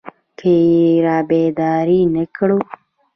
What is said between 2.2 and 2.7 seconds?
کړو.